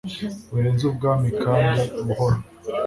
Birenze 0.53 0.83
ubwami 0.91 1.29
kandi 1.43 1.81
buhoro 2.05 2.37